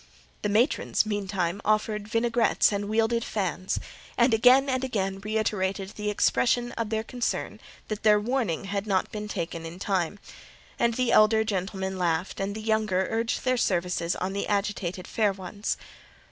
[0.41, 3.79] The matrons, meantime, offered vinaigrettes and wielded fans;
[4.17, 9.11] and again and again reiterated the expression of their concern that their warning had not
[9.11, 10.17] been taken in time;
[10.79, 15.31] and the elder gentlemen laughed, and the younger urged their services on the agitated fair
[15.33, 15.77] ones.